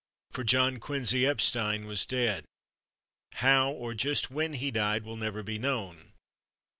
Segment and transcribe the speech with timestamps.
[0.31, 2.43] For John Quincy Epstein was dead.
[3.33, 6.13] How or just when he died will never be known.